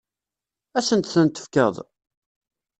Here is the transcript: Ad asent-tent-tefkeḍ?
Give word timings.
Ad 0.77 0.83
asent-tent-tefkeḍ? 0.83 1.75